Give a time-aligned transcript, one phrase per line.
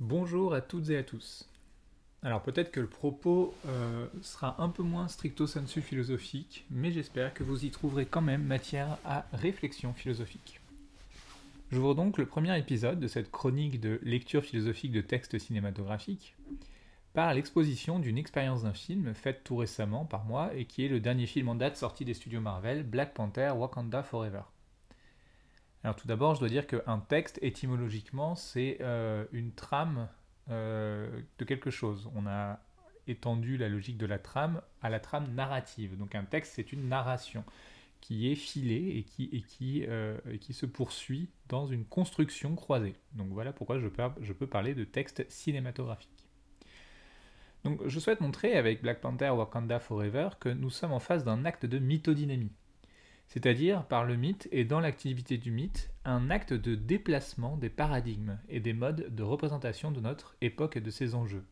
[0.00, 1.46] Bonjour à toutes et à tous.
[2.22, 7.34] Alors peut-être que le propos euh, sera un peu moins stricto sensu philosophique, mais j'espère
[7.34, 10.58] que vous y trouverez quand même matière à réflexion philosophique.
[11.70, 16.34] J'ouvre donc le premier épisode de cette chronique de lecture philosophique de textes cinématographiques
[17.12, 21.00] par l'exposition d'une expérience d'un film faite tout récemment par moi et qui est le
[21.00, 24.44] dernier film en date sorti des studios Marvel, Black Panther Wakanda Forever.
[25.82, 30.08] Alors tout d'abord, je dois dire qu'un texte, étymologiquement, c'est euh, une trame
[30.50, 32.10] euh, de quelque chose.
[32.14, 32.60] On a
[33.06, 35.96] étendu la logique de la trame à la trame narrative.
[35.96, 37.44] Donc un texte, c'est une narration
[38.02, 42.54] qui est filée et qui, et qui, euh, et qui se poursuit dans une construction
[42.56, 42.94] croisée.
[43.12, 46.10] Donc voilà pourquoi je peux, je peux parler de texte cinématographique.
[47.64, 51.44] Donc je souhaite montrer avec Black Panther Wakanda Forever que nous sommes en face d'un
[51.44, 52.52] acte de mythodynamie
[53.30, 58.38] c'est-à-dire par le mythe et dans l'activité du mythe, un acte de déplacement des paradigmes
[58.48, 61.44] et des modes de représentation de notre époque et de ses enjeux.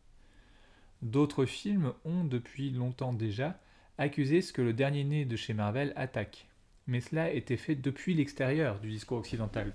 [1.01, 3.57] D'autres films ont depuis longtemps déjà
[3.97, 6.49] accusé ce que le dernier né de chez Marvel attaque,
[6.85, 9.73] mais cela a été fait depuis l'extérieur du discours occidental,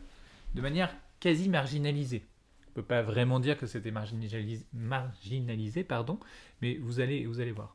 [0.55, 2.27] de manière quasi marginalisée.
[2.67, 6.21] On ne peut pas vraiment dire que c'était marginalisé, pardon,
[6.61, 7.75] mais vous allez, vous allez voir.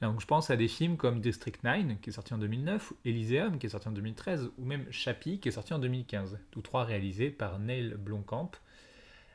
[0.00, 3.66] Je pense à des films comme District 9, qui est sorti en 2009, Elysium, qui
[3.66, 7.30] est sorti en 2013, ou même Chappie, qui est sorti en 2015, tous trois réalisés
[7.30, 8.52] par Neil Blomkamp.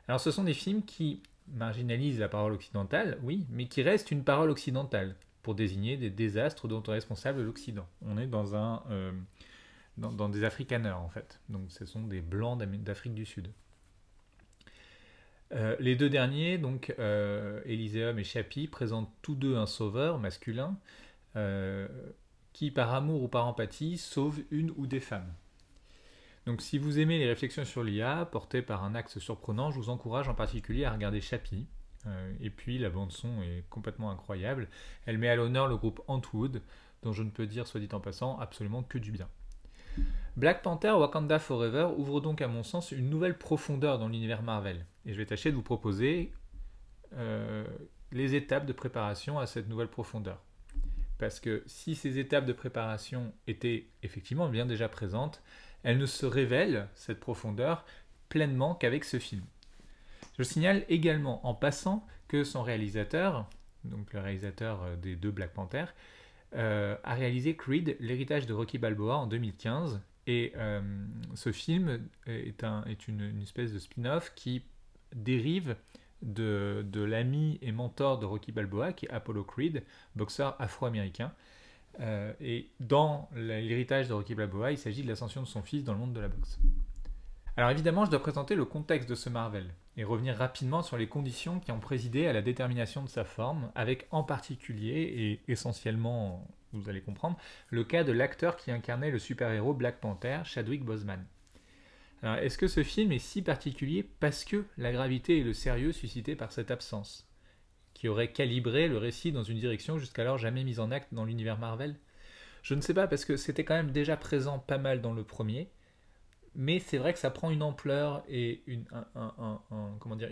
[0.08, 4.24] Alors ce sont des films qui marginalisent la parole occidentale, oui, mais qui restent une
[4.24, 7.86] parole occidentale, pour désigner des désastres dont est responsable l'Occident.
[8.02, 9.12] On est dans, un, euh,
[9.96, 11.38] des africaneurs, en fait.
[11.50, 13.52] Donc ce sont des blancs d'Afrique du Sud.
[15.52, 20.76] Euh, les deux derniers, donc euh, et Chappie, présentent tous deux un sauveur masculin
[21.36, 21.86] euh,
[22.52, 25.32] qui, par amour ou par empathie, sauve une ou des femmes.
[26.46, 29.90] Donc si vous aimez les réflexions sur l'IA portées par un axe surprenant, je vous
[29.90, 31.66] encourage en particulier à regarder Chappie.
[32.40, 34.68] et puis la bande son est complètement incroyable.
[35.06, 36.60] Elle met à l'honneur le groupe Antwood,
[37.02, 39.28] dont je ne peux dire, soit dit en passant, absolument que du bien.
[40.36, 44.84] Black Panther Wakanda Forever ouvre donc à mon sens une nouvelle profondeur dans l'univers Marvel.
[45.06, 46.32] Et je vais tâcher de vous proposer
[47.16, 47.64] euh,
[48.12, 50.42] les étapes de préparation à cette nouvelle profondeur.
[51.18, 55.42] Parce que si ces étapes de préparation étaient effectivement bien déjà présentes,
[55.82, 57.84] elles ne se révèlent, cette profondeur,
[58.28, 59.42] pleinement qu'avec ce film.
[60.38, 63.48] Je signale également en passant que son réalisateur,
[63.84, 65.84] donc le réalisateur euh, des deux Black Panther,
[66.54, 70.00] euh, a réalisé Creed, l'héritage de Rocky Balboa en 2015.
[70.26, 70.54] Et
[71.34, 74.62] ce film est une, espèce de spin-off qui
[75.14, 75.76] dérive
[76.22, 79.82] de, de l'ami et mentor de Rocky Balboa, qui est Apollo Creed,
[80.16, 81.32] boxeur afro-américain.
[82.00, 85.92] Euh, et dans l'héritage de Rocky Balboa, il s'agit de l'ascension de son fils dans
[85.92, 86.58] le monde de la boxe.
[87.56, 91.06] Alors évidemment, je dois présenter le contexte de ce Marvel et revenir rapidement sur les
[91.06, 96.48] conditions qui ont présidé à la détermination de sa forme, avec en particulier et essentiellement,
[96.72, 97.36] vous allez comprendre,
[97.70, 101.24] le cas de l'acteur qui incarnait le super-héros Black Panther, Chadwick Boseman.
[102.24, 106.36] Est-ce que ce film est si particulier parce que la gravité et le sérieux suscités
[106.36, 107.28] par cette absence,
[107.92, 111.58] qui aurait calibré le récit dans une direction jusqu'alors jamais mise en acte dans l'univers
[111.58, 111.96] Marvel?
[112.62, 115.22] Je ne sais pas parce que c'était quand même déjà présent pas mal dans le
[115.22, 115.68] premier,
[116.54, 118.86] mais c'est vrai que ça prend une ampleur et une,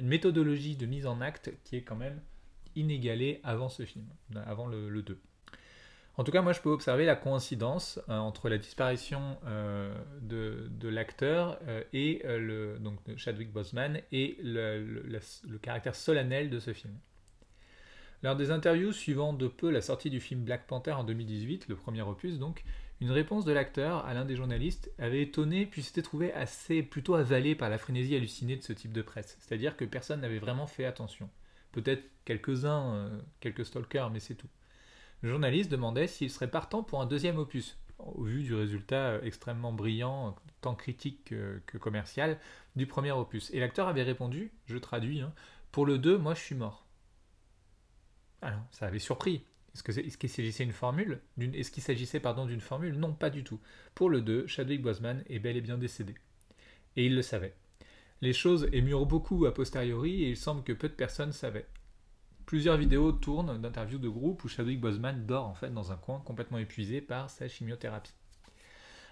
[0.02, 2.20] méthodologie de mise en acte qui est quand même
[2.74, 4.06] inégalée avant ce film,
[4.46, 5.20] avant le, 2.
[6.18, 10.88] En tout cas, moi je peux observer la coïncidence euh, entre la disparition euh, de,
[10.88, 15.30] l'acteur euh, et le, donc, Chadwick Boseman et le,
[15.62, 16.94] caractère solennel de ce film.
[18.22, 21.76] Lors des interviews suivant de peu la sortie du film Black Panther en 2018, le
[21.76, 22.62] premier opus donc,
[23.00, 27.14] une réponse de l'acteur à l'un des journalistes avait étonné puis s'était trouvé assez plutôt
[27.14, 29.38] avalé par la frénésie hallucinée de ce type de presse.
[29.40, 31.30] C'est-à-dire que personne n'avait vraiment fait attention.
[31.72, 34.46] Peut-être quelques-uns, quelques stalkers, mais c'est tout.
[35.22, 39.72] Le journaliste demandait s'il serait partant pour un deuxième opus, au vu du résultat extrêmement
[39.72, 42.40] brillant, tant critique que, commercial,
[42.74, 43.48] du premier opus.
[43.54, 45.32] Et l'acteur avait répondu, je traduis, hein,
[45.70, 46.84] pour le 2, moi je suis mort.
[48.40, 49.44] Alors, ça avait surpris.
[49.74, 51.20] Est-ce qu'il s'agissait d'une formule
[52.60, 52.92] formule?
[52.98, 53.60] Non, pas du tout.
[53.94, 56.14] Pour le 2, Chadwick Boseman est bel et bien décédé.
[56.96, 57.54] Et il le savait.
[58.20, 61.68] Les choses émurent beaucoup a posteriori et il semble que peu de personnes savaient.
[62.46, 66.20] Plusieurs vidéos tournent d'interviews de groupe où Chadwick Boseman dort en fait dans un coin
[66.24, 68.12] complètement épuisé par sa chimiothérapie.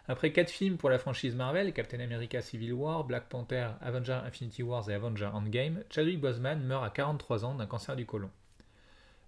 [0.08, 4.62] Après quatre films pour la franchise Marvel, Captain America Civil War, Black Panther, Avenger Infinity
[4.62, 8.30] Wars et Avenger Endgame, Chadwick Boseman meurt à 43 ans d'un cancer du côlon.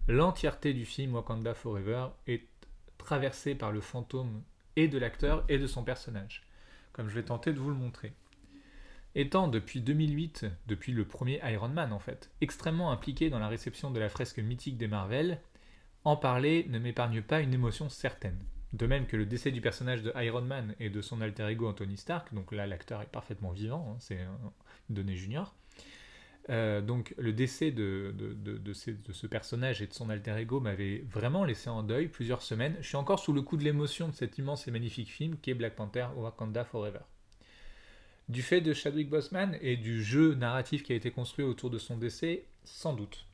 [0.08, 2.48] L'entièreté du film Wakanda Forever est
[2.98, 4.42] traversée par le fantôme
[4.74, 6.42] et de l'acteur et de son personnage,
[6.92, 8.12] comme je vais tenter de vous le montrer.
[9.14, 13.90] Étant depuis 2008, depuis le premier Iron Man en fait, extrêmement impliqué dans la réception
[13.90, 15.38] de la fresque mythique des Marvel,
[16.04, 18.38] en parler ne m'épargne pas une émotion certaine.
[18.72, 21.68] De même que le décès du personnage de Iron Man et de son alter ego
[21.68, 24.18] Anthony Stark, donc là l'acteur est parfaitement vivant, hein, c'est
[24.88, 25.54] Donné Junior.
[26.48, 31.44] Euh, donc le décès de, de, ce personnage et de son alter ego m'avait vraiment
[31.44, 32.76] laissé en deuil plusieurs semaines.
[32.80, 35.50] Je suis encore sous le coup de l'émotion de cet immense et magnifique film qui
[35.50, 37.00] est Black Panther Wakanda Forever.
[38.28, 41.78] Du fait de Chadwick Boseman et du jeu narratif qui a été construit autour de
[41.78, 43.26] son décès, sans doute.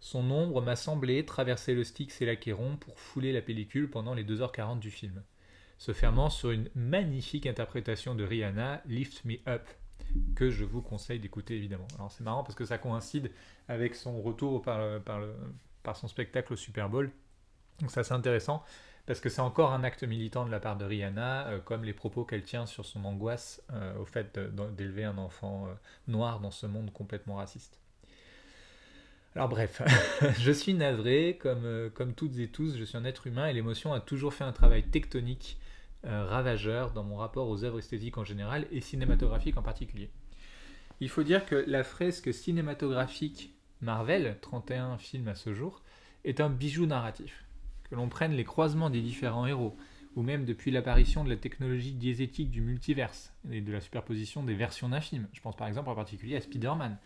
[0.00, 4.22] Son ombre m'a semblé traverser le Styx et l'Achéron pour fouler la pellicule pendant les
[4.22, 5.22] 2h40 du film,
[5.78, 9.66] se fermant sur une magnifique interprétation de Rihanna, Lift Me Up,
[10.36, 11.88] que je vous conseille d'écouter évidemment.
[11.94, 13.30] Alors c'est marrant parce que ça coïncide
[13.66, 15.22] avec son retour par, par,
[15.82, 17.10] par son spectacle au Super Bowl.
[17.80, 18.62] Donc ça c'est intéressant
[19.06, 21.92] parce que c'est encore un acte militant de la part de Rihanna, euh, comme les
[21.92, 24.38] propos qu'elle tient sur son angoisse euh, au fait
[24.76, 25.74] d'élever un enfant euh,
[26.08, 27.78] noir dans ce monde complètement raciste.
[29.34, 29.82] Alors bref,
[30.38, 33.92] je suis navré, comme, comme toutes et tous, je suis un être humain et l'émotion
[33.92, 35.58] a toujours fait un travail tectonique
[36.04, 40.10] ravageur dans mon rapport aux œuvres esthétiques en général et cinématographiques en particulier.
[41.00, 45.82] Il faut dire que la fresque cinématographique Marvel, 31 films à ce jour,
[46.24, 47.44] est un bijou narratif
[47.84, 49.76] que l'on prenne les croisements des différents héros,
[50.16, 54.54] ou même depuis l'apparition de la technologie diésétique du multiverse et de la superposition des
[54.54, 55.28] versions d'un film.
[55.32, 56.98] Je pense par exemple en particulier à Spider-Man,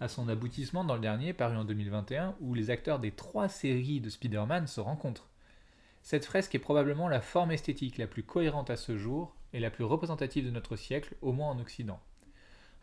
[0.00, 4.00] à son aboutissement dans le dernier, paru en 2021, où les acteurs des trois séries
[4.00, 5.28] de Spider-Man se rencontrent.
[6.02, 9.70] Cette fresque est probablement la forme esthétique la plus cohérente à ce jour et la
[9.70, 12.00] plus représentative de notre siècle, au moins en Occident.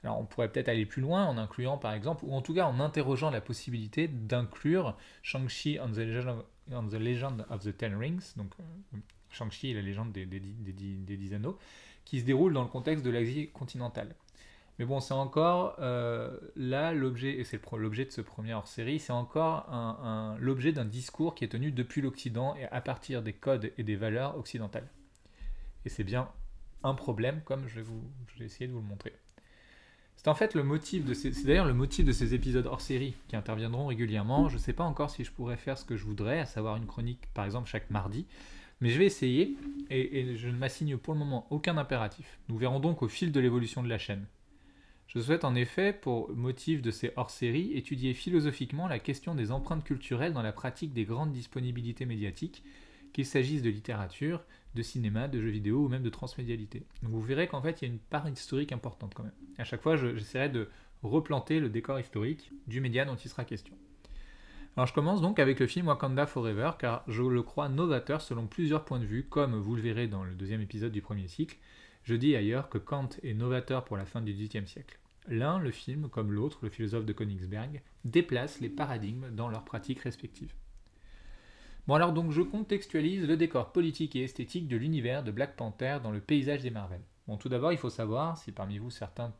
[0.04, 2.66] Alors on pourrait peut-être aller plus loin en incluant par exemple, ou en tout cas
[2.66, 8.34] en interrogeant la possibilité d'inclure Shang-Chi and the Legend the Legend of the Ten Rings,
[8.36, 8.98] donc euh,
[9.30, 11.58] Shang-Chi et la légende des, des, dix anneaux,
[12.04, 14.16] qui se déroule dans le contexte de l'Asie continentale.
[14.78, 19.14] Mais bon, c'est encore euh, là l'objet, et c'est l'objet de ce premier hors-série, c'est
[19.14, 19.68] encore
[20.40, 23.96] l'objet d'un discours qui est tenu depuis l'Occident et à partir des codes et des
[23.96, 24.88] valeurs occidentales.
[25.86, 26.30] Et c'est bien
[26.84, 29.14] un problème, comme je vais, vous, je vais essayer de vous le montrer.
[30.25, 32.81] C'est en fait le motif de ces, c'est d'ailleurs le motif de ces épisodes hors
[32.81, 34.50] série qui interviendront régulièrement.
[34.50, 36.77] Je ne sais pas encore si je pourrais faire ce que je voudrais, à savoir
[36.77, 38.25] une chronique par exemple chaque mardi,
[38.81, 39.56] mais je vais essayer
[39.92, 42.39] et, je ne m'assigne pour le moment aucun impératif.
[42.50, 44.25] Nous verrons donc au fil de l'évolution de la chaîne.
[45.06, 49.83] Je souhaite en effet, pour motif de ces hors-séries, étudier philosophiquement la question des empreintes
[49.83, 52.63] culturelles dans la pratique des grandes disponibilités médiatiques,
[53.13, 54.44] qu'il s'agisse de littérature,
[54.75, 56.83] de cinéma, de jeux vidéo ou même de transmédialité.
[57.01, 59.31] Vous verrez qu'en fait il y a une part historique importante quand même.
[59.57, 60.69] À chaque fois j'essaierai de
[61.01, 63.74] replanter le décor historique du média dont il sera question.
[64.77, 68.45] Alors je commence donc avec le film Wakanda Forever car je le crois novateur selon
[68.45, 71.57] plusieurs points de vue, comme vous le verrez dans le deuxième épisode du premier cycle.
[72.04, 75.00] Je dis ailleurs que Kant est novateur pour la fin du XVIIIe siècle.
[75.27, 80.01] L'un, le film, comme l'autre, le philosophe de Königsberg, déplace les paradigmes dans leurs pratiques
[80.01, 80.54] respectives.
[81.88, 86.00] Bon alors donc je contextualise le décor politique et esthétique de l'univers de Black Panther
[86.02, 87.02] dans le paysage des Marvel.
[87.28, 89.32] Bon tout d'abord il faut savoir, si parmi vous certains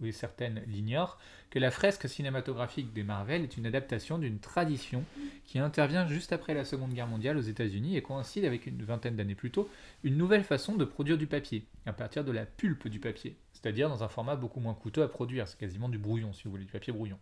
[0.00, 1.18] ou certaines l'ignorent,
[1.50, 5.04] que la fresque cinématographique des Marvel est une adaptation d'une tradition
[5.44, 9.16] qui intervient juste après la Seconde Guerre mondiale aux États-Unis et coïncide avec une vingtaine
[9.16, 9.68] d'années plus tôt
[10.02, 13.90] une nouvelle façon de produire du papier, à partir de la pulpe du papier, c'est-à-dire
[13.90, 16.64] dans un format beaucoup moins coûteux à produire, c'est quasiment du brouillon si vous voulez,
[16.64, 17.18] du papier brouillon.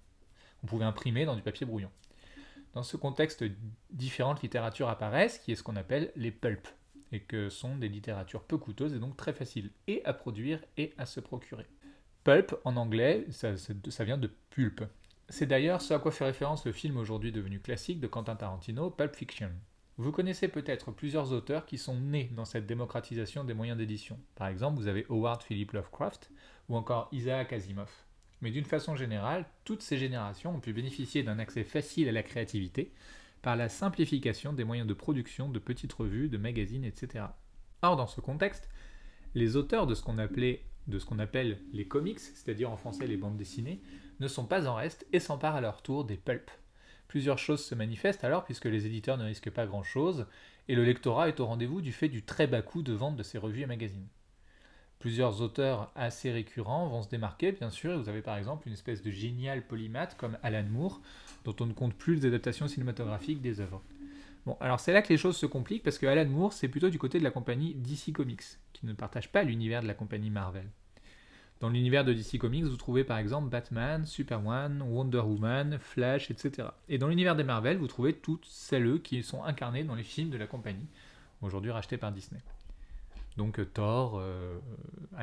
[0.63, 1.91] On pouvait imprimer dans du papier brouillon.
[2.75, 3.45] Dans ce contexte,
[3.91, 6.75] différentes littératures apparaissent, qui est ce qu'on appelle les pulps,
[7.13, 10.93] et que sont des littératures peu coûteuses et donc très faciles et à produire et
[10.99, 11.67] à se procurer.
[12.25, 14.83] Pulp, en anglais, ça, vient de pulp.
[15.29, 18.91] C'est d'ailleurs ce à quoi fait référence le film aujourd'hui devenu classique de Quentin Tarantino,
[18.91, 19.51] Pulp Fiction.
[19.97, 24.19] Vous connaissez peut-être plusieurs auteurs qui sont nés dans cette démocratisation des moyens d'édition.
[24.35, 26.33] Par exemple, vous avez Howard Philip Lovecraft
[26.69, 27.93] ou encore Isaac Asimov.
[28.45, 32.23] Mais d'une façon générale, toutes ces générations ont pu bénéficier d'un accès facile à la
[32.23, 32.93] créativité
[33.41, 37.25] par la simplification des moyens de production de petites revues, de magazines, etc.
[37.81, 38.69] Or, dans ce contexte,
[39.35, 43.07] les auteurs de ce qu'on appelait de ce qu'on appelle les comics, c'est-à-dire en français
[43.07, 43.81] les bandes dessinées,
[44.21, 46.53] ne sont pas en reste et s'emparent à leur tour des pulps.
[47.09, 50.27] Plusieurs choses se manifestent alors puisque les éditeurs ne risquent pas grand-chose
[50.69, 53.23] et le lectorat est au rendez-vous du fait du très bas coût de vente de
[53.23, 54.09] ces revues et magazines.
[55.05, 58.01] Plusieurs auteurs assez récurrents vont se démarquer, bien sûr.
[58.01, 60.99] Vous avez par exemple une espèce de génial polymathe comme Alan Moore,
[61.45, 63.83] dont on ne compte plus les adaptations cinématographiques des œuvres.
[64.47, 66.89] Bon, alors c'est là que les choses se compliquent parce que Alan Moore, c'est plutôt
[66.89, 70.31] du côté de la compagnie DC Comics, qui ne partage pas l'univers de la compagnie
[70.31, 70.71] Marvel.
[71.61, 76.69] Dans l'univers de DC Comics, vous trouvez par exemple Batman, Superman, Wonder Woman, Flash, etc.
[76.89, 80.31] Et dans l'univers des Marvel, vous trouvez toutes celles qui sont incarnées dans les films
[80.31, 80.87] de la compagnie,
[81.43, 82.41] aujourd'hui rachetés par Disney.
[83.37, 84.59] Donc euh, Thor, euh,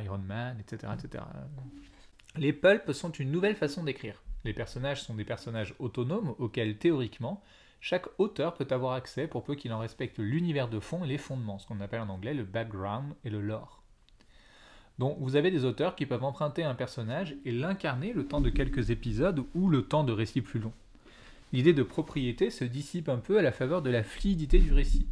[0.04, 1.24] Iron Man, etc., etc.
[2.38, 4.22] Les pulps sont une nouvelle façon d'écrire.
[4.44, 7.44] Les personnages sont des personnages autonomes auxquels théoriquement
[7.80, 11.18] chaque auteur peut avoir accès pour peu qu'il en respecte l'univers de fond et les
[11.18, 13.82] fondements, ce qu'on appelle en anglais le background et le lore.
[15.00, 18.52] Donc vous avez des auteurs qui peuvent emprunter un personnage et l'incarner le temps de
[18.52, 20.74] quelques épisodes ou le temps de récits plus longs.
[21.54, 25.08] L'idée de propriété se dissipe un peu à la faveur de la fluidité du récit.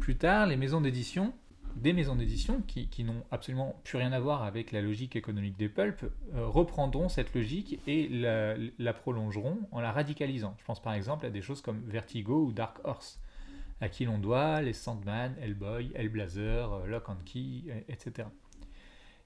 [0.00, 1.34] Plus tard, les maisons d'édition
[1.76, 5.68] des maisons d'édition qui, n'ont absolument plus rien à voir avec la logique économique des
[5.68, 10.54] pulps euh, reprendront cette logique et la, prolongeront en la radicalisant.
[10.58, 13.20] Je pense par exemple à des choses comme Vertigo ou Dark Horse,
[13.80, 18.28] à qui l'on doit les Sandman, Hellboy, Hellblazer, euh, Lock and Key, etc.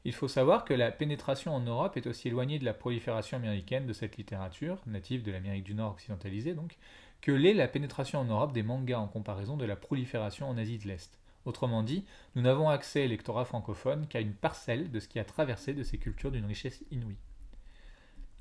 [0.05, 3.87] Il faut savoir que la pénétration en Europe est aussi éloignée de la prolifération américaine
[3.87, 6.77] de cette littérature, native de l'Amérique du Nord occidentalisée donc,
[7.23, 10.77] que l'est la pénétration en Europe des mangas en comparaison de la prolifération en Asie
[10.77, 11.19] de l'Est.
[11.45, 15.75] Autrement dit, nous n'avons accès, lectorat francophone, qu'à une parcelle de ce qui a traversé
[15.75, 17.19] de ces cultures d'une richesse inouïe.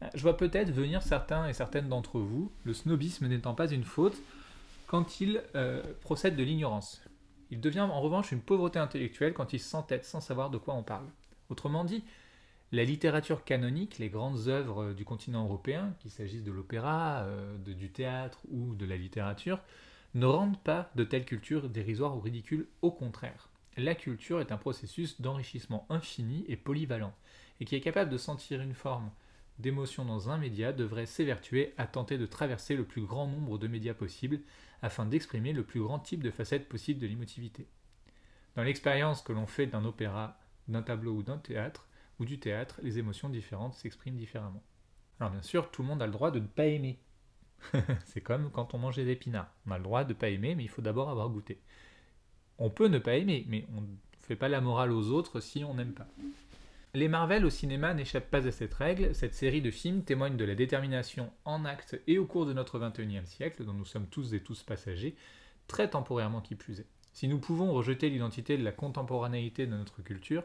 [0.01, 3.83] Euh, je vois peut-être venir certains et certaines d'entre vous, le snobisme n'étant pas une
[3.83, 4.17] faute,
[4.87, 7.01] quand il euh, procède de l'ignorance.
[7.51, 10.83] Il devient en revanche une pauvreté intellectuelle quand il s'entête sans savoir de quoi on
[10.83, 11.05] parle.
[11.49, 12.03] Autrement dit,
[12.71, 17.91] la littérature canonique, les grandes œuvres du continent européen, qu'il s'agisse de l'opéra, euh, du
[17.91, 19.59] théâtre ou de la littérature,
[20.13, 23.49] ne rendent pas de telles cultures dérisoires ou ridicules, au contraire.
[23.77, 27.13] La culture est un processus d'enrichissement infini et polyvalent,
[27.59, 29.09] et qui est capable de sentir une forme
[29.59, 33.67] d'émotion dans un média devrait s'évertuer à tenter de traverser le plus grand nombre de
[33.67, 34.39] médias possibles
[34.81, 37.67] afin d'exprimer le plus grand type de facettes possible de l'émotivité.
[38.55, 41.87] Dans l'expérience que l'on fait d'un opéra, d'un tableau ou d'un théâtre,
[42.19, 44.63] ou du théâtre, les émotions différentes s'expriment différemment.
[45.19, 46.99] Alors bien sûr, tout le monde a le droit de ne pas aimer,
[48.05, 49.51] c'est comme quand on mange des épinards.
[49.67, 51.59] On a le droit de ne pas aimer, mais il faut d'abord avoir goûté.
[52.57, 53.87] On peut ne pas aimer, mais on ne
[54.19, 56.07] fait pas la morale aux autres si on n'aime pas.
[56.95, 59.15] Les Marvel au cinéma n'échappent pas à cette règle.
[59.15, 62.79] Cette série de films témoigne de la détermination en acte et au cours de notre
[62.79, 65.15] 21e siècle, dont nous sommes tous et tous passagers,
[65.67, 66.87] très temporairement qui plus est.
[67.11, 70.43] Si nous pouvons rejeter l'identité de la contemporanéité de notre culture,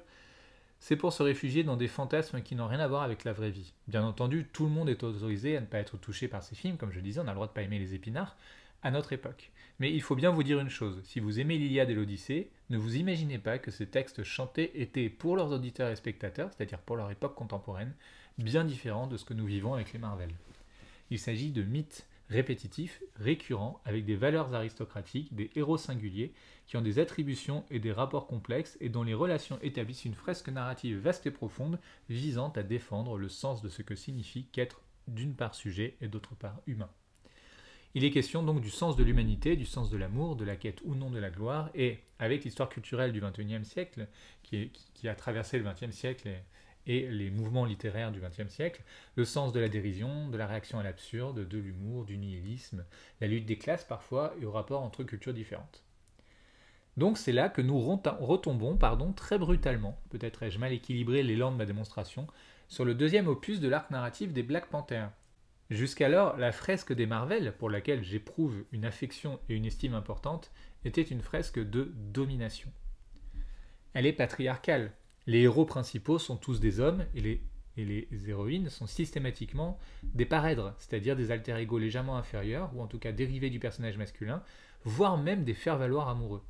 [0.81, 3.51] c'est pour se réfugier dans des fantasmes qui n'ont rien à voir avec la vraie
[3.51, 3.73] vie.
[3.89, 6.77] Bien entendu, tout le monde est autorisé à ne pas être touché par ces films,
[6.77, 8.37] comme je disais, on a le droit de pas aimer les épinards,
[8.83, 9.51] à notre époque.
[9.81, 12.79] Mais il faut bien vous dire une chose, si vous aimez l'Iliade et l'Odyssée, ne
[12.79, 16.97] vous imaginez pas que ces textes chantés étaient pour leurs auditeurs et spectateurs, c'est-à-dire pour
[16.97, 17.93] leur époque contemporaine,
[18.39, 20.31] bien différents de ce que nous vivons avec les Marvel.
[21.11, 26.33] Il s'agit de mythes répétitifs, récurrents, avec des valeurs aristocratiques, des héros singuliers,
[26.67, 30.49] qui ont des attributions et des rapports complexes et dont les relations établissent une fresque
[30.49, 35.35] narrative vaste et profonde visant à défendre le sens de ce que signifie qu'être d'une
[35.35, 36.91] part sujet et d'autre part humain.
[37.95, 40.81] Il est question donc du sens de l'humanité, du sens de l'amour, de la quête
[40.85, 44.09] ou non de la gloire, et avec l'histoire culturelle du XXIe siècle,
[44.43, 44.71] qui,
[45.09, 46.29] a traversé le XXe siècle
[46.89, 48.83] les mouvements littéraires du XXe siècle,
[49.15, 52.85] le sens de la dérision, de la réaction à l'absurde, de l'humour, du nihilisme,
[53.21, 55.85] la lutte des classes parfois et au rapport entre cultures différentes.
[56.97, 61.57] Donc c'est là que nous retombons pardon, très brutalement, peut-être ai-je mal équilibré l'élan de
[61.57, 62.27] ma démonstration,
[62.67, 65.11] sur le deuxième opus de l'arc narratif des Black Panthers.
[65.71, 70.51] Jusqu'alors, la fresque des Marvel, pour laquelle j'éprouve une affection et une estime importante,
[70.85, 72.71] était une fresque de domination.
[73.93, 74.93] Elle est patriarcale.
[75.29, 77.43] Les héros principaux sont tous des hommes et
[77.77, 83.13] les, héroïnes sont systématiquement des parèdres, c'est-à-dire des alter-égaux légèrement inférieurs, ou en tout cas
[83.13, 84.43] dérivés du personnage masculin,
[84.85, 86.43] voire même des faire-valoir amoureux.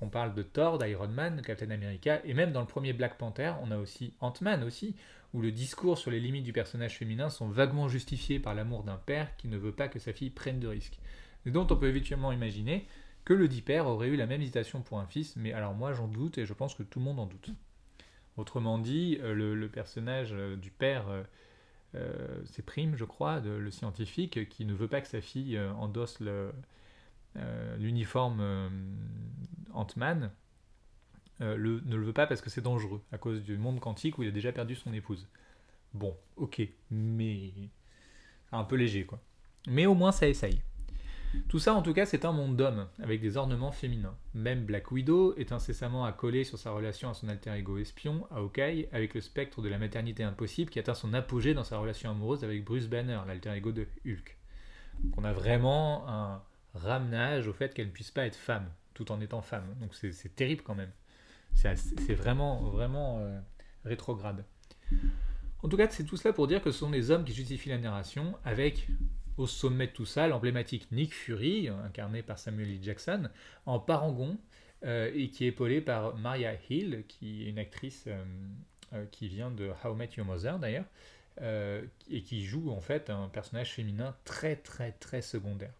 [0.00, 3.18] On parle de Thor, d'Iron Man, de Captain America, et même dans le premier Black
[3.18, 4.96] Panther, on a aussi Ant-Man aussi,
[5.34, 8.96] où le discours sur les limites du personnage féminin sont vaguement justifiés par l'amour d'un
[8.96, 10.98] père qui ne veut pas que sa fille prenne de risques.
[11.44, 12.86] Et dont on peut éventuellement imaginer
[13.26, 15.92] que le dit père aurait eu la même hésitation pour un fils, mais alors moi
[15.92, 17.50] j'en doute et je pense que tout le monde en doute.
[18.36, 21.06] Autrement dit, euh, le, personnage euh, du père,
[21.94, 26.20] euh, c'est Prime, je crois, le scientifique, qui ne veut pas que sa fille endosse
[26.20, 26.52] le,
[27.38, 28.68] euh, l'uniforme euh,
[29.72, 30.30] Ant-Man
[31.40, 34.22] euh, ne le veut pas parce que c'est dangereux, à cause du monde quantique où
[34.22, 35.26] il a déjà perdu son épouse.
[35.94, 36.60] Bon, ok,
[36.90, 37.52] mais
[38.52, 39.18] un peu léger quoi.
[39.66, 40.60] Mais au moins ça essaye.
[41.48, 44.16] Tout ça en tout cas c'est un monde d'hommes, avec des ornements féminins.
[44.34, 48.36] Même Black Widow est incessamment accolée sur sa relation à son alter ego espion, à
[48.36, 52.10] Hawkeye, avec le spectre de la maternité impossible qui atteint son apogée dans sa relation
[52.10, 54.36] amoureuse avec Bruce Banner, l'alter ego de Hulk.
[55.04, 56.42] Donc on a vraiment un,
[56.74, 59.64] ramenage au fait qu'elle ne puisse pas être femme, tout en étant femme.
[59.80, 60.92] Donc c'est terrible quand même.
[61.54, 63.38] C'est vraiment, vraiment euh,
[63.84, 64.44] rétrograde.
[65.62, 67.68] En tout cas, c'est tout cela pour dire que ce sont les hommes qui justifient
[67.68, 68.88] la narration, avec
[69.36, 72.78] au sommet de tout ça l'emblématique Nick Fury, incarné par Samuel L.
[72.82, 73.28] Jackson,
[73.66, 74.38] en parangon,
[74.84, 79.50] euh, et qui est épaulé par Maria Hill, qui est une actrice euh, qui vient
[79.50, 80.86] de How Met Your Mother d'ailleurs,
[82.10, 85.72] et qui joue en fait un personnage féminin très très très secondaire.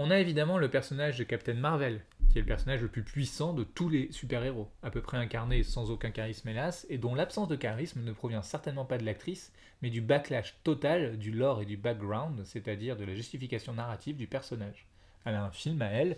[0.00, 2.00] On a évidemment le personnage de Captain Marvel,
[2.30, 5.64] qui est le personnage le plus puissant de tous les super-héros, à peu près incarné
[5.64, 9.52] sans aucun charisme hélas, et dont l'absence de charisme ne provient certainement pas de l'actrice,
[9.82, 14.28] mais du backlash total du lore et du background, c'est-à-dire de la justification narrative du
[14.28, 14.86] personnage.
[15.24, 16.16] Elle a un film à elle,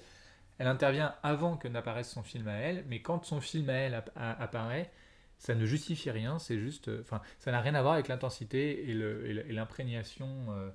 [0.59, 4.05] elle intervient avant que n'apparaisse son film à elle, mais quand son film à elle
[4.15, 4.91] apparaît,
[5.39, 9.53] ça ne justifie rien, c'est juste, enfin, ça n'a rien à voir avec l'intensité et
[9.55, 10.69] l'imprégnation euh,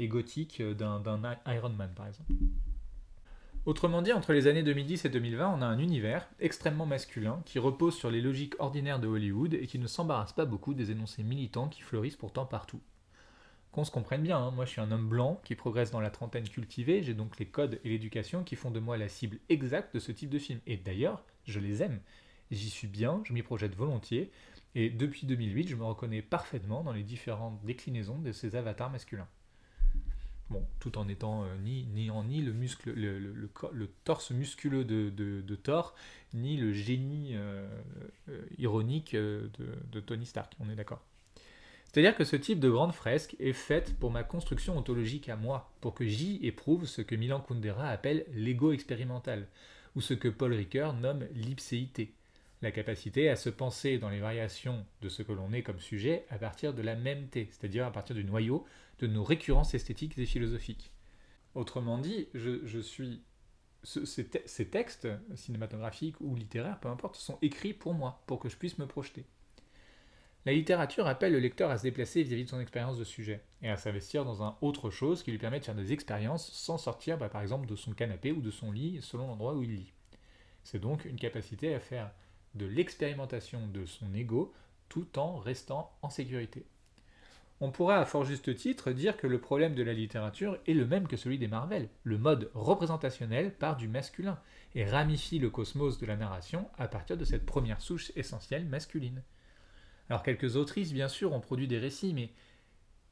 [0.00, 1.02] égotique d'un
[1.46, 2.32] Iron Man, par exemple.
[3.66, 7.58] Autrement dit, entre les années 2010 et 2020, on a un univers extrêmement masculin qui
[7.58, 11.22] repose sur les logiques ordinaires de Hollywood et qui ne s'embarrasse pas beaucoup des énoncés
[11.22, 12.80] militants qui fleurissent pourtant partout.
[13.70, 16.10] Qu'on se comprenne bien, hein, moi je suis un homme blanc qui progresse dans la
[16.10, 19.94] trentaine cultivée, j'ai donc les codes et l'éducation qui font de moi la cible exacte
[19.94, 20.60] de ce type de film.
[20.66, 22.00] Et d'ailleurs, je les aime.
[22.50, 24.32] J'y suis bien, je m'y projette volontiers,
[24.74, 29.28] et depuis 2008, je me reconnais parfaitement dans les différentes déclinaisons de ces avatars masculins.
[30.80, 35.10] Tout en étant euh, ni, ni en ni le, muscle, le, le, torse musculeux de,
[35.10, 35.94] de, Thor,
[36.34, 37.68] ni le génie euh,
[38.28, 39.50] euh, ironique de,
[39.92, 41.02] de, Tony Stark, on est d'accord.
[41.86, 45.72] C'est-à-dire que ce type de grande fresque est faite pour ma construction ontologique à moi,
[45.80, 49.46] pour que j'y éprouve ce que Milan Kundera appelle l'ego expérimental,
[49.96, 52.12] ou ce que Paul Ricoeur nomme l'ipséité,
[52.62, 56.26] la capacité à se penser dans les variations de ce que l'on est comme sujet
[56.28, 58.66] à partir de la même T, c'est-à-dire à partir du noyau
[58.98, 60.92] de nos récurrences esthétiques et philosophiques.
[61.54, 63.22] Autrement dit, je, suis.
[63.82, 68.78] ces, textes cinématographiques ou littéraires, peu importe, sont écrits pour moi, pour que je puisse
[68.78, 69.24] me projeter.
[70.46, 73.68] La littérature appelle le lecteur à se déplacer vis-à-vis de son expérience de sujet, et
[73.68, 77.18] à s'investir dans un autre chose qui lui permet de faire des expériences sans sortir,
[77.18, 79.92] bah, par exemple, de son canapé ou de son lit, selon l'endroit où il lit.
[80.62, 82.10] C'est donc une capacité à faire
[82.54, 84.52] de l'expérimentation de son ego
[84.88, 86.66] tout en restant en sécurité
[87.60, 90.86] on pourra à fort juste titre dire que le problème de la littérature est le
[90.86, 91.88] même que celui des Marvel.
[92.04, 94.38] Le mode représentationnel part du masculin
[94.74, 99.22] et ramifie le cosmos de la narration à partir de cette première souche essentielle masculine.
[100.08, 102.30] Alors quelques autrices, bien sûr, ont produit des récits, mais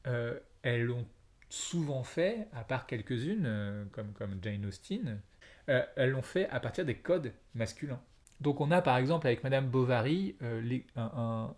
[0.07, 1.05] euh, elles l'ont
[1.49, 5.21] souvent fait, à part quelques-unes, euh, comme, Jane Austen,
[5.69, 8.01] euh, elles l'ont fait à partir des codes masculins.
[8.41, 10.35] Donc on a par exemple avec Madame Bovary
[10.95, 11.53] un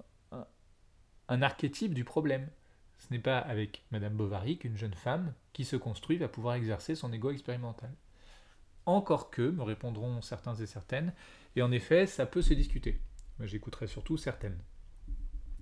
[1.42, 2.50] archétype du problème.
[2.98, 6.94] Ce n'est pas avec Madame Bovary qu'une jeune femme qui se construit va pouvoir exercer
[6.96, 7.92] son ego expérimental.
[8.86, 11.14] Encore que, me répondront certains et certaines,
[11.56, 13.00] et en effet, ça peut se discuter.
[13.40, 14.58] J'écouterai surtout certaines.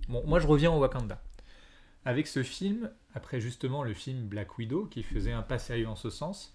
[0.08, 1.22] Bon, moi je reviens au Wakanda.
[2.04, 5.96] Avec ce film, après justement le film Black Widow, qui faisait un pas sérieux en
[5.96, 6.54] ce sens,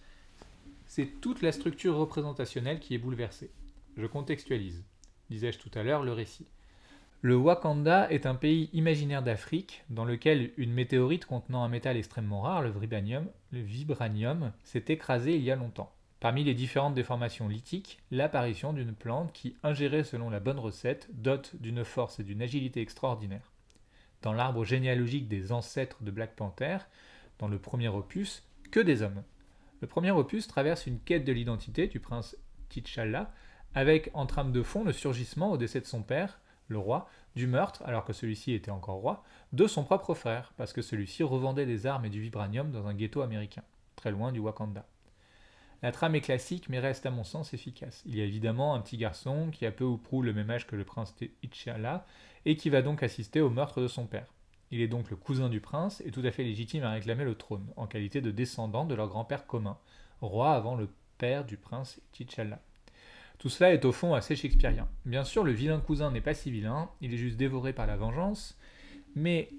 [0.88, 3.51] c'est toute la structure représentationnelle qui est bouleversée.
[3.97, 4.84] Je contextualise.
[5.29, 6.47] Disais-je tout à l'heure, le récit.
[7.21, 12.41] Le Wakanda est un pays imaginaire d'Afrique dans lequel une météorite contenant un métal extrêmement
[12.41, 12.71] rare, le
[13.62, 15.91] vibranium, s'est écrasée il y a longtemps.
[16.19, 21.55] Parmi les différentes déformations lithiques, l'apparition d'une plante qui, ingérée selon la bonne recette, dote
[21.60, 23.51] d'une force et d'une agilité extraordinaires.
[24.21, 26.77] Dans l'arbre généalogique des ancêtres de Black Panther,
[27.39, 29.23] dans le premier opus, que des hommes.
[29.81, 32.38] Le premier opus traverse une quête de l'identité du prince
[32.69, 33.34] T'Challa,
[33.76, 37.46] avec en trame de fond le surgissement au décès de son père, le roi, du
[37.46, 41.66] meurtre, alors que celui-ci était encore roi, de son propre frère, parce que celui-ci revendait
[41.66, 43.64] des armes et du vibranium dans un ghetto américain,
[43.96, 44.86] très loin du Wakanda.
[45.84, 48.02] La trame est classique, mais reste à mon sens efficace.
[48.06, 50.66] Il y a évidemment un petit garçon qui a peu ou prou le même âge
[50.66, 52.06] que le prince T'Challa,
[52.46, 54.34] et qui va donc assister au meurtre de son père.
[54.72, 57.36] Il est donc le cousin du prince et tout à fait légitime à réclamer le
[57.36, 59.78] trône, en qualité de descendant de leur grand-père commun,
[60.22, 62.60] roi avant le père du prince T'Challa.
[63.38, 64.88] Tout cela est au fond assez shakespearien.
[65.06, 67.98] Bien sûr, le vilain cousin n'est pas si vilain, il est juste dévoré par la
[67.98, 68.58] vengeance,
[69.15, 69.50] mais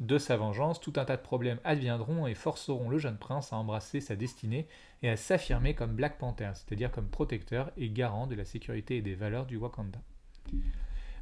[0.00, 3.56] de sa vengeance, tout un tas de problèmes adviendront et forceront le jeune prince à
[3.56, 4.66] embrasser sa destinée
[5.02, 9.02] et à s'affirmer comme Black Panther, c'est-à-dire comme protecteur et garant de la sécurité et
[9.02, 10.00] des valeurs du Wakanda.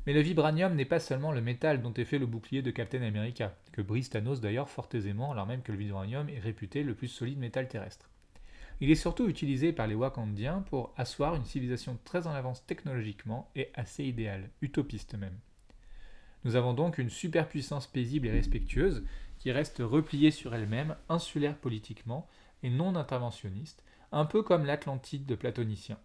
[0.06, 3.02] Mais le vibranium n'est pas seulement le métal dont est fait le bouclier de Captain
[3.02, 6.94] America, que brise Thanos d'ailleurs fort aisément alors même que le vibranium est réputé le
[6.94, 8.09] plus solide métal terrestre.
[8.80, 13.50] Il est surtout utilisé par les Wakandiens pour asseoir une civilisation très en avance technologiquement
[13.54, 15.38] et assez idéale, utopiste même.
[16.44, 19.04] Nous avons donc une superpuissance paisible et respectueuse
[19.38, 22.26] qui reste repliée sur elle-même, insulaire politiquement
[22.62, 25.98] et non interventionniste, un peu comme l'Atlantide de Platonicien.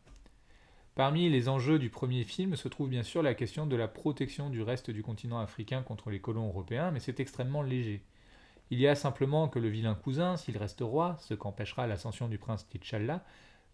[0.96, 4.50] Parmi les enjeux du premier film se trouve bien sûr la question de la protection
[4.50, 8.02] du reste du continent africain contre les colons européens, mais c'est extrêmement léger.
[8.72, 12.38] Il y a simplement que le vilain cousin, s'il reste roi, ce qu'empêchera l'ascension du
[12.38, 13.24] prince T'Challa,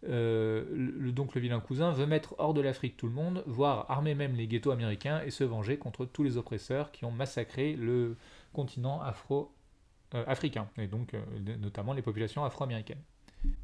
[0.03, 4.15] le, donc le vilain cousin veut mettre hors de l'Afrique tout le monde, voire armer
[4.15, 8.17] même les ghettos américains et se venger contre tous les oppresseurs qui ont massacré le
[8.51, 11.15] continent afro-africain, et donc
[11.59, 13.01] notamment les populations afro-américaines.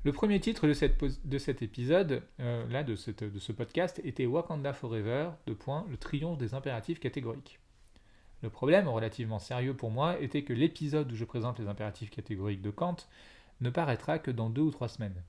[0.04, 4.26] Le premier titre de, cette, de cet épisode, là, de, cette, de, ce podcast, était
[4.26, 7.60] Wakanda Forever, de point, le triomphe des impératifs catégoriques.
[8.44, 12.62] Le problème, relativement sérieux pour moi, était que l'épisode où je présente les impératifs catégoriques
[12.62, 12.98] de Kant
[13.62, 15.24] ne paraîtra que dans deux ou trois semaines.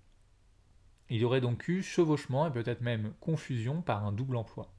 [1.09, 4.71] Il y aurait donc eu chevauchement et peut-être même confusion par un double emploi.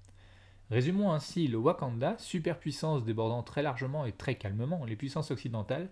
[0.70, 5.90] Résumons ainsi le Wakanda, superpuissance débordant très largement et très calmement les puissances occidentales,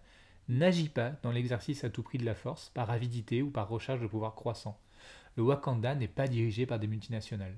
[0.47, 3.99] n'agit pas dans l'exercice à tout prix de la force, par avidité ou par recherche
[3.99, 4.79] de pouvoir croissant.
[5.35, 7.57] Le Wakanda n'est pas dirigé par des multinationales.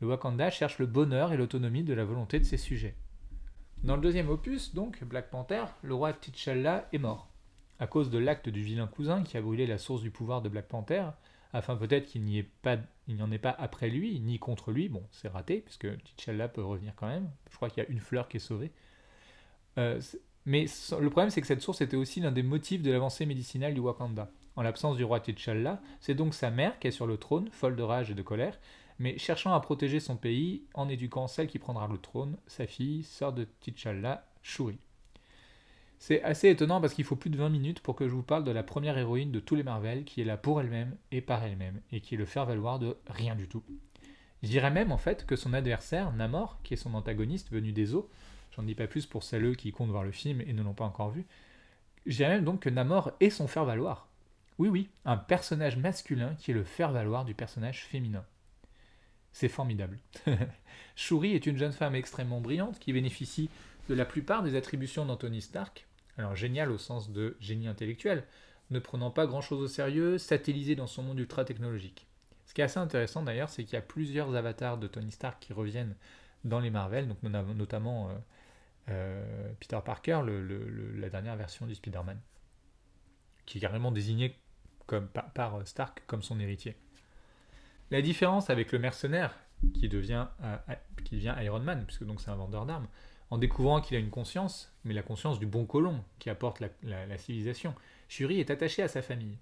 [0.00, 2.94] Le Wakanda cherche le bonheur et l'autonomie de la volonté de ses sujets.
[3.84, 7.28] Dans le deuxième opus, donc, Black Panther, le roi T'Challa est mort.
[7.78, 10.48] À cause de l'acte du vilain cousin qui a brûlé la source du pouvoir de
[10.48, 11.04] Black Panther,
[11.52, 12.42] afin peut-être qu'il n'y
[13.20, 16.94] en ait pas après lui, ni contre lui, bon, c'est raté, puisque T'Challa peut revenir
[16.96, 17.28] quand même.
[17.50, 18.72] Je crois qu'il y a une fleur qui est sauvée.
[19.76, 20.00] Euh,
[20.46, 20.64] mais
[20.98, 23.80] le problème, c'est que cette source était aussi l'un des motifs de l'avancée médicinale du
[23.80, 24.30] Wakanda.
[24.56, 27.76] En l'absence du roi T'Challa, c'est donc sa mère qui est sur le trône, folle
[27.76, 28.58] de rage et de colère,
[28.98, 33.02] mais cherchant à protéger son pays en éduquant celle qui prendra le trône, sa fille,
[33.02, 34.78] sœur de T'Challa, Shuri.
[35.98, 38.44] C'est assez étonnant parce qu'il faut plus de 20 minutes pour que je vous parle
[38.44, 41.42] de la première héroïne de tous les Marvel qui est là pour elle-même et par
[41.42, 43.62] elle-même et qui est le faire-valoir de rien du tout.
[44.42, 47.94] Je dirais même en fait que son adversaire, Namor, qui est son antagoniste venu des
[47.94, 48.10] eaux,
[48.54, 50.84] j'en dis pas plus pour celles qui comptent voir le film et ne l'ont pas
[50.84, 51.24] encore vu,
[52.04, 54.08] je dirais même donc que Namor est son faire-valoir.
[54.58, 58.24] Oui, oui, un personnage masculin qui est le faire-valoir du personnage féminin.
[59.34, 59.98] C'est formidable.
[60.94, 63.50] Shuri est une jeune femme extrêmement brillante qui bénéficie
[63.88, 65.88] de la plupart des attributions d'Anthony Stark.
[66.16, 68.22] Alors génial au sens de génie intellectuel,
[68.70, 72.06] ne prenant pas grand-chose au sérieux, satellisé dans son monde ultra technologique.
[72.46, 75.40] Ce qui est assez intéressant d'ailleurs, c'est qu'il y a plusieurs avatars de Tony Stark
[75.40, 75.96] qui reviennent
[76.44, 77.12] dans les Marvel,
[77.56, 78.12] notamment euh,
[78.90, 80.20] euh, Peter Parker,
[80.94, 82.20] la dernière version du Spider-Man,
[83.46, 84.38] qui est carrément désigné
[85.34, 86.76] par Stark comme son héritier.
[87.90, 89.38] La différence avec le mercenaire,
[89.72, 90.56] qui devient, euh,
[91.04, 92.88] qui devient Iron Man, puisque donc c'est un vendeur d'armes,
[93.30, 97.18] en découvrant qu'il a une conscience, mais la conscience du bon colon qui apporte la,
[97.18, 97.74] civilisation,
[98.08, 99.38] Shuri est attachée à sa famille,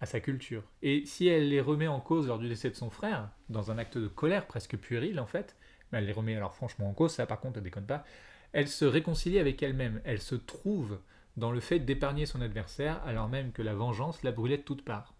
[0.00, 0.62] à sa culture.
[0.82, 3.78] Et si elle les remet en cause lors du décès de son frère, dans un
[3.78, 5.56] acte de colère presque puéril en fait,
[5.90, 8.04] mais elle les remet alors franchement en cause, ça par contre elle déconne pas,
[8.52, 11.00] elle se réconcilie avec elle-même, elle se trouve
[11.36, 14.84] dans le fait d'épargner son adversaire alors même que la vengeance la brûlait de toutes
[14.84, 15.15] parts.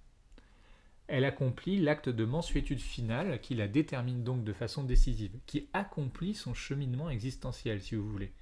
[1.09, 6.35] Elle accomplit l'acte de mensuétude finale qui la détermine donc de façon décisive, qui accomplit
[6.35, 8.33] son cheminement existentiel, si vous voulez,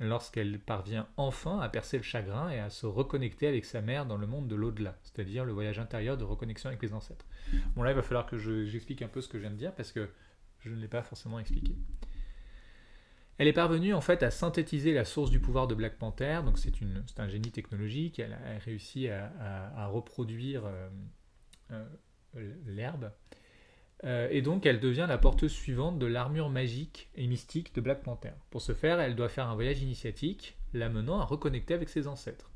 [0.00, 4.16] lorsqu'elle parvient enfin à percer le chagrin et à se reconnecter avec sa mère dans
[4.16, 7.26] le monde de l'au-delà, c'est-à-dire le voyage intérieur de reconnexion avec les ancêtres.
[7.76, 9.74] Bon là, il va falloir que j'explique un peu ce que je viens de dire
[9.74, 10.08] parce que
[10.60, 11.76] je ne l'ai pas forcément expliqué.
[13.38, 16.58] Elle est parvenue en fait à synthétiser la source du pouvoir de Black Panther, donc
[16.58, 16.72] c'est
[17.18, 20.88] un génie technologique, elle a réussi à, reproduire euh,
[22.66, 23.12] l'herbe.
[24.04, 28.02] Euh, et donc elle devient la porteuse suivante de l'armure magique et mystique de Black
[28.02, 28.32] Panther.
[28.50, 32.50] Pour ce faire, elle doit faire un voyage initiatique, l'amenant à reconnecter avec ses ancêtres,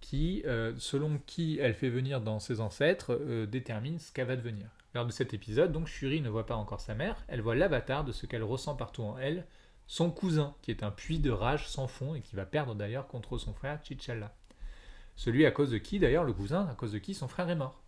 [0.00, 4.66] qui, euh, selon qui elle fait venir dans ses ancêtres, détermine ce qu'elle va devenir.
[4.94, 8.04] Lors de cet épisode, donc Shuri ne voit pas encore sa mère, elle voit l'avatar
[8.04, 9.46] de ce qu'elle ressent partout en elle,
[9.86, 13.08] son cousin, qui est un puits de rage sans fond et qui va perdre d'ailleurs
[13.08, 14.34] contre son frère T'Challa.
[15.16, 17.56] Celui à cause de qui, d'ailleurs, le cousin, à cause de qui son frère est
[17.56, 17.82] mort.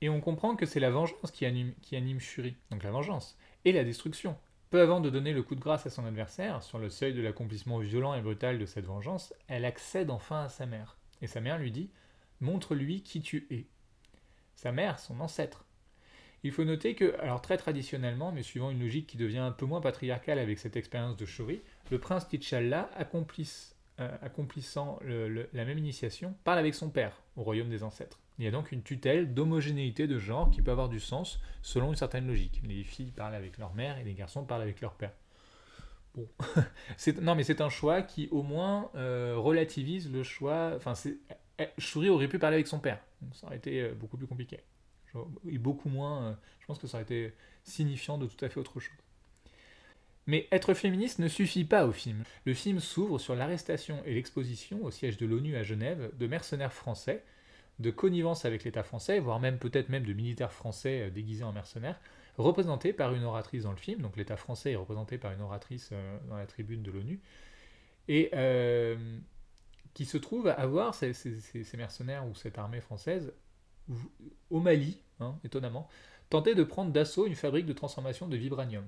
[0.00, 3.84] Et on comprend que c'est la vengeance qui anime, Shuri, donc la vengeance, et la
[3.84, 4.36] destruction.
[4.70, 7.22] Peu avant de donner le coup de grâce à son adversaire, sur le seuil de
[7.22, 10.96] l'accomplissement violent et brutal de cette vengeance, elle accède enfin à sa mère.
[11.22, 11.90] Et sa mère lui dit
[12.40, 13.66] Montre-lui qui tu es.
[14.54, 15.64] Sa mère, son ancêtre.
[16.42, 19.66] Il faut noter que, alors très traditionnellement, mais suivant une logique qui devient un peu
[19.66, 22.90] moins patriarcale avec cette expérience de Shuri, le prince T'Challa,
[23.98, 28.20] euh, accomplissant la même initiation, parle avec son père, au royaume des ancêtres.
[28.38, 31.90] Il y a donc une tutelle d'homogénéité de genre qui peut avoir du sens selon
[31.90, 32.60] une certaine logique.
[32.64, 35.12] Les filles parlent avec leur mère et les garçons parlent avec leur père.
[36.14, 36.28] Bon.
[37.22, 40.72] non, mais c'est un choix qui au moins euh, relativise le choix.
[40.76, 40.92] Enfin,
[41.58, 43.00] eh, Shuri aurait pu parler avec son père.
[43.32, 44.60] ça aurait été euh, beaucoup plus compliqué.
[45.48, 46.22] Et beaucoup moins.
[46.22, 47.32] Euh, je pense que ça aurait été
[47.64, 48.96] signifiant de tout à fait autre chose.
[50.26, 52.24] Mais être féministe ne suffit pas au film.
[52.44, 56.72] Le film s'ouvre sur l'arrestation et l'exposition au siège de l'ONU à Genève de mercenaires
[56.72, 57.24] français
[57.78, 61.52] de connivence avec l'État français, voire même peut-être même de militaires français euh, déguisés en
[61.52, 62.00] mercenaires,
[62.38, 64.02] représentés par une oratrice dans le film.
[64.02, 67.20] Donc l'État français est représenté par une oratrice euh, dans la tribune de l'ONU.
[68.08, 68.96] Et euh,
[69.94, 71.12] qui se trouve avoir ces,
[71.76, 73.32] mercenaires ou cette armée française
[74.50, 75.88] au Mali, hein, étonnamment,
[76.28, 78.84] tenter de prendre d'assaut une fabrique de transformation de vibranium.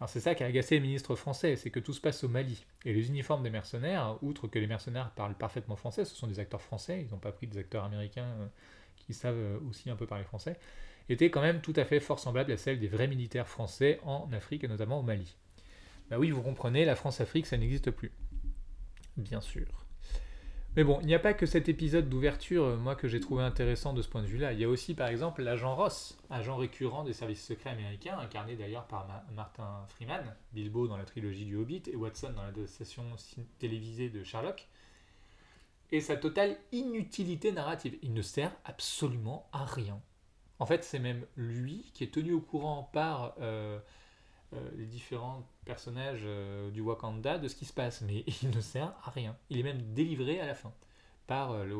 [0.00, 2.28] Alors c'est ça qui a agacé les ministres français, c'est que tout se passe au
[2.28, 2.66] Mali.
[2.84, 6.40] Et les uniformes des mercenaires, outre que les mercenaires parlent parfaitement français, ce sont des
[6.40, 8.46] acteurs français, ils n'ont pas pris des acteurs américains euh,
[8.96, 10.58] qui savent euh, aussi un peu parler français,
[11.08, 14.30] étaient quand même tout à fait fort semblables à celles des vrais militaires français en
[14.32, 15.36] Afrique et notamment au Mali.
[16.10, 18.12] Bah oui, vous comprenez, la France-Afrique, ça n'existe plus.
[19.16, 19.83] Bien sûr.
[20.76, 23.44] Mais bon, il n'y a pas que cet épisode d'ouverture, euh, moi, que j'ai trouvé
[23.44, 24.52] intéressant de ce point de vue-là.
[24.52, 28.56] Il y a aussi, par exemple, l'agent Ross, agent récurrent des services secrets américains, incarné
[28.56, 29.06] d'ailleurs par
[29.36, 33.04] Martin Freeman, Bilbo dans la trilogie du Hobbit et Watson dans la station
[33.60, 34.66] télévisée de Sherlock.
[35.92, 37.96] Et sa totale inutilité narrative.
[38.02, 40.00] Il ne sert absolument à rien.
[40.58, 43.78] En fait, c'est même lui qui est tenu au courant par euh,
[44.54, 48.60] euh, les différents personnages euh, du Wakanda de ce qui se passe, mais il ne
[48.60, 49.36] sert à rien.
[49.50, 50.72] Il est même délivré à la fin
[51.26, 51.74] par euh, le,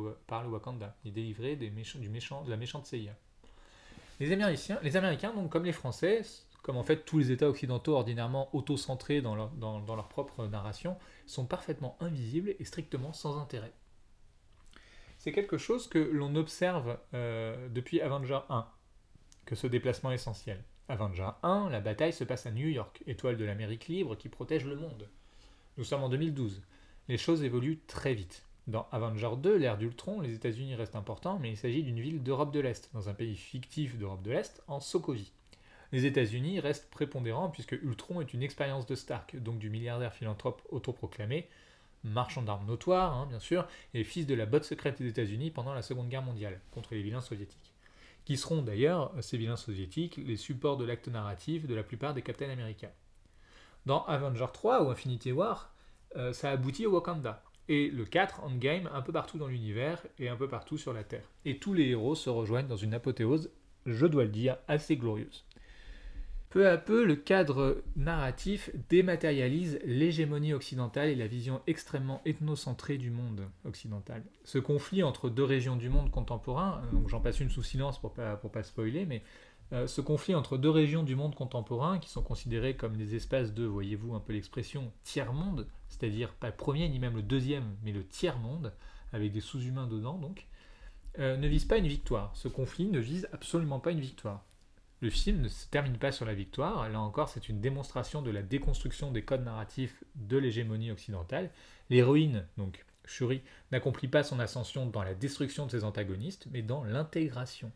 [0.49, 0.97] Wakanda.
[1.05, 3.15] Il est délivré des méchants, du méchant, de la méchante CIA.
[4.21, 6.23] Les Américains, les Américains, donc comme les Français,
[6.63, 10.47] comme en fait tous les États occidentaux ordinairement auto-centrés dans leur, dans, dans leur propre
[10.47, 13.73] narration, sont parfaitement invisibles et strictement sans intérêt.
[15.19, 18.67] C'est quelque chose que l'on observe depuis Avenger 1,
[19.47, 20.63] que ce déplacement essentiel.
[20.91, 24.67] Avenger 1, la bataille se passe à New York, étoile de l'Amérique libre qui protège
[24.67, 25.09] le monde.
[25.79, 26.61] Nous sommes en 2012.
[27.09, 28.45] Les choses évoluent très vite.
[28.67, 32.53] Dans Avenger 2, l'ère d'Ultron, les États-Unis restent importants, mais il s'agit d'une ville d'Europe
[32.53, 35.33] de l'Est, dans un pays fictif d'Europe de l'Est, en Sokovie.
[35.93, 40.61] Les États-Unis restent prépondérants puisque Ultron est une expérience de Stark, donc du milliardaire philanthrope
[40.69, 41.49] autoproclamé,
[42.03, 45.73] marchand d'armes notoire, hein, bien sûr, et fils de la botte secrète des États-Unis pendant
[45.73, 47.64] la Seconde Guerre mondiale, contre les vilains soviétiques
[48.25, 52.23] qui seront d'ailleurs, ces vilains soviétiques, les supports de l'acte narratif de la plupart des
[52.23, 52.93] captains américains.
[53.87, 55.75] Dans Avenger 3 ou Infinity War,
[56.17, 57.43] euh, ça aboutit au Wakanda.
[57.69, 61.05] Et le 4, Endgame, un peu partout dans l'univers et un peu partout sur la
[61.05, 61.31] Terre.
[61.45, 63.51] Et tous les héros se rejoignent dans une apothéose,
[63.87, 65.45] je dois le dire, assez glorieuse.
[66.55, 73.11] Peu à peu, le cadre narratif dématérialise l'hégémonie occidentale et la vision extrêmement ethnocentrée du
[73.11, 74.23] monde occidental.
[74.45, 78.13] Ce conflit entre deux régions du monde contemporain, donc j'en passe une sous silence pour
[78.13, 79.25] pas, pas spoiler, mais
[79.73, 83.53] euh, ce conflit entre deux régions du monde contemporain qui sont considérées comme des espaces
[83.53, 87.91] de, voyez-vous un peu l'expression, tiers-monde, c'est-à-dire pas le premier ni même le deuxième, mais
[87.91, 88.73] le tiers-monde,
[89.13, 90.47] avec des sous-humains dedans donc,
[91.19, 92.31] euh, ne vise pas une victoire.
[92.37, 94.45] Ce conflit ne vise absolument pas une victoire.
[95.05, 98.31] Le film ne se termine pas sur la victoire, là encore c'est une démonstration de
[98.31, 101.51] la déconstruction des codes narratifs de l'hégémonie occidentale.
[101.91, 106.85] L'héroïne, donc Shuri, n'accomplit pas son ascension dans la destruction de ses antagonistes, mais dans
[106.85, 107.71] l'intégration.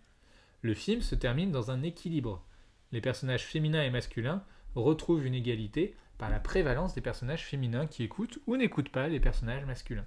[0.62, 2.46] Le film se termine dans un équilibre.
[2.92, 4.42] Les personnages féminins et masculins
[4.74, 9.20] retrouvent une égalité par la prévalence des personnages féminins qui écoutent ou n'écoutent pas les
[9.20, 10.06] personnages masculins.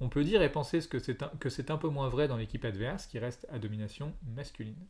[0.00, 3.06] On peut dire et penser que c'est un, un peu moins vrai dans l'équipe adverse
[3.06, 4.84] qui reste à domination masculine.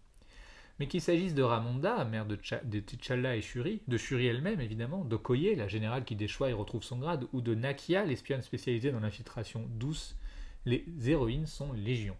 [0.79, 5.55] Mais qu'il s'agisse de Ramonda, mère de, T'Challa et Shuri, de Shuri elle-même évidemment, d'Okoye,
[5.55, 9.67] la générale qui déchoit et retrouve son grade, ou de Nakia, l'espionne spécialisée dans l'infiltration
[9.69, 10.17] douce,
[10.65, 12.17] les héroïnes sont légion.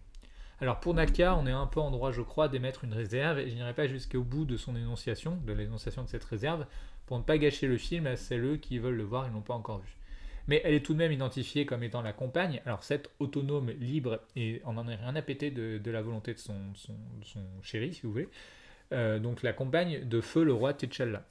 [0.59, 3.49] Alors pour Nakia, on est un peu en droit, je crois, d'émettre une réserve, et
[3.49, 6.67] je n'irai pas jusqu'au bout de son énonciation, de l'énonciation de cette réserve,
[7.07, 9.55] pour ne pas gâcher le film à celles qui veulent le voir et l'ont pas
[9.55, 9.97] encore vu
[10.47, 12.61] mais elle est tout de même identifiée comme étant la compagne.
[12.65, 16.39] Alors cette autonome, libre, et on n'en a rien à péter de, la volonté de
[16.39, 16.55] son,
[17.61, 18.29] chéri, si vous voulez,
[18.91, 21.25] euh, donc la compagne de feu le roi T'Challa.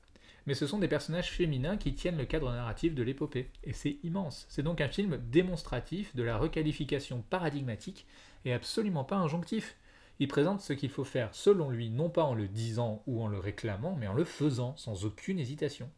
[0.46, 3.98] Mais ce sont des personnages féminins qui tiennent le cadre narratif de l'épopée, et c'est
[4.02, 4.46] immense.
[4.48, 8.06] C'est donc un film démonstratif de la requalification paradigmatique
[8.44, 9.76] et absolument pas injonctif.
[10.18, 13.28] Il présente ce qu'il faut faire selon lui, non pas en le disant ou en
[13.28, 15.90] le réclamant, mais en le faisant, sans aucune hésitation.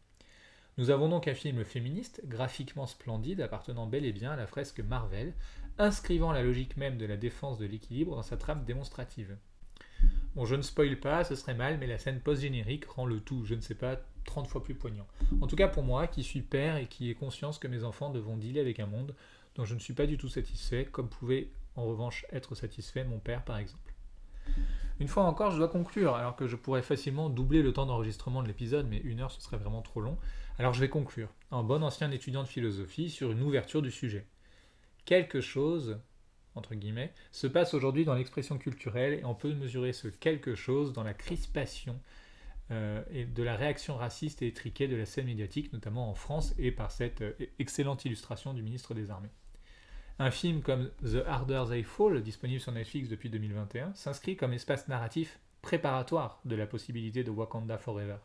[0.77, 4.79] Nous avons donc un film féministe, graphiquement splendide, appartenant bel et bien à la fresque
[4.79, 5.33] Marvel,
[5.77, 9.37] inscrivant la logique même de la défense de l'équilibre dans sa trame démonstrative.
[10.35, 13.45] Bon, je ne spoil pas, ce serait mal, mais la scène post-générique rend le tout,
[13.45, 15.05] je ne sais pas, 30 fois plus poignant.
[15.41, 18.09] En tout cas pour moi, qui suis père et qui ai conscience que mes enfants
[18.09, 19.13] devront dealer avec un monde
[19.55, 23.19] dont je ne suis pas du tout satisfait, comme pouvait en revanche être satisfait mon
[23.19, 23.93] père par exemple.
[24.99, 28.41] Une fois encore, je dois conclure, alors que je pourrais facilement doubler le temps d'enregistrement
[28.41, 30.17] de l'épisode, mais une heure ce serait vraiment trop long.
[30.59, 34.27] Alors je vais conclure, en bon ancien étudiant de philosophie, sur une ouverture du sujet.
[35.03, 35.99] Quelque chose,
[36.53, 40.93] entre guillemets, se passe aujourd'hui dans l'expression culturelle et on peut mesurer ce quelque chose
[40.93, 41.99] dans la crispation
[42.69, 46.53] euh, et de la réaction raciste et étriquée de la scène médiatique, notamment en France,
[46.59, 49.31] et par cette euh, excellente illustration du ministre des Armées.
[50.19, 54.87] Un film comme The Harder They Fall, disponible sur Netflix depuis 2021, s'inscrit comme espace
[54.87, 58.17] narratif préparatoire de la possibilité de Wakanda Forever.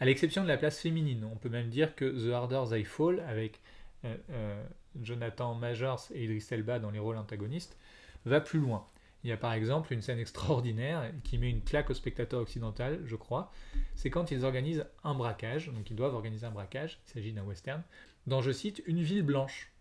[0.00, 3.20] À l'exception de la place féminine, on peut même dire que The Harder They Fall,
[3.20, 3.60] avec
[4.04, 4.64] euh, euh,
[5.02, 7.76] Jonathan Majors et Idris Elba dans les rôles antagonistes,
[8.24, 8.86] va plus loin.
[9.24, 13.00] Il y a par exemple une scène extraordinaire qui met une claque au spectateur occidental,
[13.04, 13.50] je crois.
[13.96, 17.42] C'est quand ils organisent un braquage, donc ils doivent organiser un braquage, il s'agit d'un
[17.42, 17.82] western,
[18.28, 19.72] dans, je cite, une ville blanche.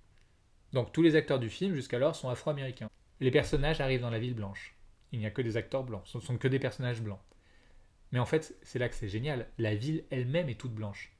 [0.74, 2.90] Donc tous les acteurs du film jusqu'alors sont afro-américains.
[3.20, 4.76] Les personnages arrivent dans la ville blanche.
[5.12, 7.20] Il n'y a que des acteurs blancs, ce ne sont que des personnages blancs.
[8.12, 9.48] Mais en fait, c'est là que c'est génial.
[9.58, 11.12] La ville elle-même est toute blanche.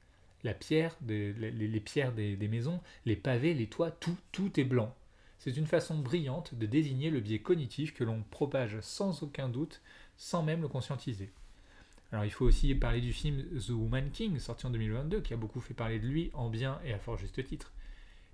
[0.44, 4.94] La pierre, les, pierres des, maisons, les pavés, les toits, tout, tout est blanc.
[5.38, 9.82] C'est une façon brillante de désigner le biais cognitif que l'on propage sans aucun doute,
[10.16, 11.30] sans même le conscientiser.
[12.10, 15.36] Alors il faut aussi parler du film The Woman King, sorti en 2022, qui a
[15.36, 17.72] beaucoup fait parler de lui en bien et à fort juste titre.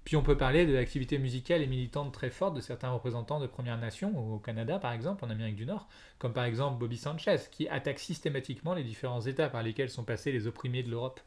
[0.04, 3.46] Puis on peut parler de l'activité musicale et militante très forte de certains représentants de
[3.46, 5.88] Premières Nations, au Canada par exemple, en Amérique du Nord,
[6.18, 10.30] comme par exemple Bobby Sanchez, qui attaque systématiquement les différents états par lesquels sont passés
[10.32, 11.20] les opprimés de l'Europe.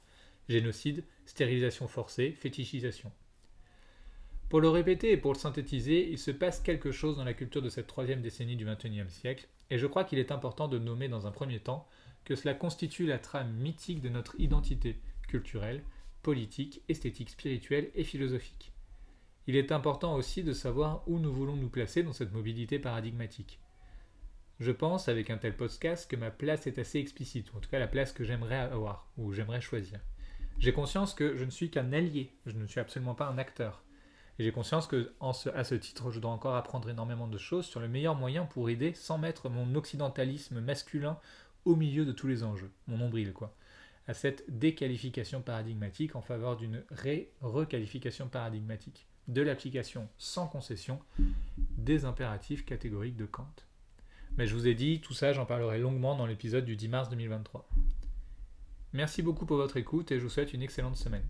[0.47, 3.11] Génocide, stérilisation forcée, fétichisation.
[4.47, 7.61] Pour le répéter et pour le synthétiser, il se passe quelque chose dans la culture
[7.61, 11.09] de cette troisième décennie du XXIe siècle, et je crois qu'il est important de nommer
[11.09, 11.85] dans un premier temps
[12.23, 15.83] que cela constitue la trame mythique de notre identité culturelle,
[16.27, 18.73] politique, esthétique, spirituelle et philosophique.
[19.47, 23.61] Il est important aussi de savoir où nous voulons nous placer dans cette mobilité paradigmatique.
[24.59, 27.69] Je pense, avec un tel podcast, que ma place est assez explicite, ou en tout
[27.69, 30.01] cas la place que j'aimerais avoir, ou j'aimerais choisir.
[30.59, 33.85] J'ai conscience que je ne suis qu'un allié, je ne suis absolument pas un acteur.
[34.37, 37.79] Et j'ai conscience que, à ce titre, je dois encore apprendre énormément de choses sur
[37.79, 41.17] le meilleur moyen pour aider sans mettre mon occidentalisme masculin
[41.63, 43.55] au milieu de tous les enjeux, mon nombril quoi,
[44.07, 50.99] à cette déqualification paradigmatique en faveur d'une ré-requalification paradigmatique, de l'application sans concession
[51.77, 53.53] des impératifs catégoriques de Kant.
[54.37, 57.09] Mais je vous ai dit, tout ça j'en parlerai longuement dans l'épisode du 10 mars
[57.09, 57.67] 2023.
[58.93, 61.25] Merci beaucoup pour votre écoute et je vous souhaite une excellente semaine.